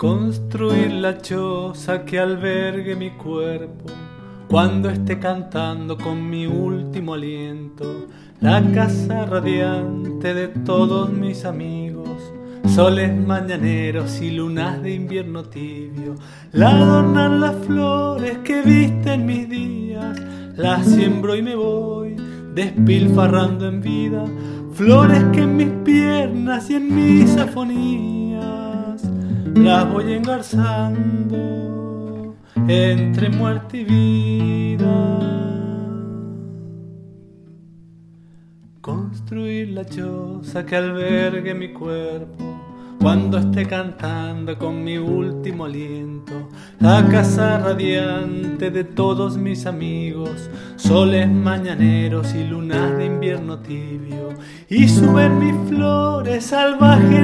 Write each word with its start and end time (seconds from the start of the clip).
Construir 0.00 0.92
la 0.92 1.18
choza 1.18 2.06
que 2.06 2.18
albergue 2.18 2.96
mi 2.96 3.10
cuerpo 3.10 3.84
cuando 4.48 4.88
esté 4.88 5.18
cantando 5.18 5.98
con 5.98 6.26
mi 6.30 6.46
último 6.46 7.12
aliento, 7.12 8.06
la 8.40 8.62
casa 8.72 9.26
radiante 9.26 10.32
de 10.32 10.48
todos 10.48 11.12
mis 11.12 11.44
amigos, 11.44 12.32
soles 12.66 13.14
mañaneros 13.14 14.22
y 14.22 14.30
lunas 14.30 14.82
de 14.82 14.94
invierno 14.94 15.42
tibio, 15.42 16.14
la 16.52 16.70
adornan 16.70 17.38
las 17.38 17.56
flores 17.66 18.38
que 18.38 18.62
visten 18.62 19.26
mis 19.26 19.50
días, 19.50 20.18
las 20.56 20.86
siembro 20.86 21.36
y 21.36 21.42
me 21.42 21.56
voy, 21.56 22.16
despilfarrando 22.54 23.68
en 23.68 23.82
vida, 23.82 24.24
flores 24.72 25.22
que 25.34 25.42
en 25.42 25.56
mis 25.58 25.68
piernas 25.84 26.70
y 26.70 26.76
en 26.76 26.94
mis 26.94 27.36
afonías 27.36 28.29
las 29.54 29.90
voy 29.92 30.12
engarzando 30.12 31.36
entre 32.68 33.30
muerte 33.30 33.78
y 33.78 33.84
vida. 33.84 35.18
Construir 38.80 39.68
la 39.68 39.84
choza 39.84 40.64
que 40.64 40.76
albergue 40.76 41.54
mi 41.54 41.72
cuerpo 41.72 42.60
cuando 43.00 43.38
esté 43.38 43.64
cantando 43.64 44.58
con 44.58 44.84
mi 44.84 44.98
último 44.98 45.64
aliento, 45.64 46.50
la 46.80 47.06
casa 47.08 47.58
radiante 47.58 48.70
de 48.70 48.84
todos 48.84 49.38
mis 49.38 49.64
amigos, 49.64 50.50
soles 50.76 51.26
mañaneros 51.26 52.34
y 52.34 52.44
lunas 52.44 52.98
de 52.98 53.06
invierno 53.06 53.58
tibio, 53.60 54.34
y 54.68 54.86
suben 54.86 55.38
mis 55.38 55.70
flores 55.70 56.44
salvaje 56.44 57.16
enredadera, 57.16 57.19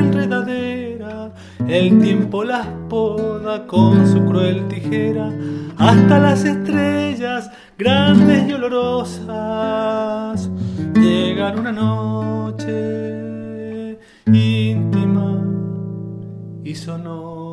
el 1.69 2.01
tiempo 2.01 2.45
las 2.45 2.67
poda 2.89 3.67
con 3.67 4.07
su 4.07 4.25
cruel 4.25 4.69
tijera, 4.69 5.33
hasta 5.77 6.19
las 6.19 6.45
estrellas 6.45 7.51
grandes 7.77 8.49
y 8.49 8.53
olorosas, 8.53 10.49
llegan 10.95 11.59
una 11.59 11.73
noche 11.73 12.97
íntima 14.27 15.43
y 16.65 16.75
sonó 16.75 17.46